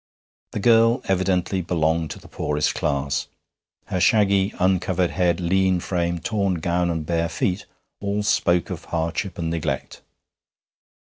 [0.53, 3.27] The girl evidently belonged to the poorest class.
[3.85, 7.67] Her shaggy, uncovered head, lean frame, torn gown, and bare feet,
[7.99, 10.01] all spoke of hardship and neglect.